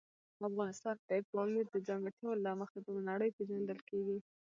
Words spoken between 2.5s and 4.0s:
مخې په نړۍ پېژندل